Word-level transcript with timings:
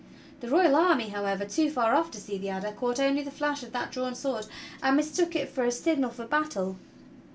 The 0.39 0.49
royal 0.49 0.75
army, 0.75 1.09
however, 1.09 1.45
too 1.45 1.69
far 1.69 1.93
off 1.93 2.09
to 2.09 2.19
see 2.19 2.39
the 2.39 2.49
adder, 2.49 2.71
caught 2.71 2.99
only 2.99 3.21
the 3.21 3.29
flash 3.29 3.61
of 3.61 3.71
that 3.73 3.91
drawn 3.91 4.15
sword 4.15 4.47
and 4.81 4.97
mistook 4.97 5.35
it 5.35 5.47
for 5.47 5.63
a 5.63 5.71
signal 5.71 6.09
for 6.09 6.25
battle. 6.25 6.79